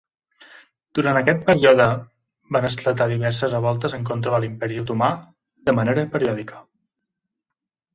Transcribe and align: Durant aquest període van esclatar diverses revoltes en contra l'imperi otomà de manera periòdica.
Durant 0.99 1.19
aquest 1.19 1.43
període 1.49 1.85
van 2.57 2.67
esclatar 2.71 3.09
diverses 3.13 3.55
revoltes 3.59 3.97
en 4.01 4.11
contra 4.11 4.43
l'imperi 4.47 4.85
otomà 4.87 5.15
de 5.71 5.81
manera 5.83 6.11
periòdica. 6.19 6.69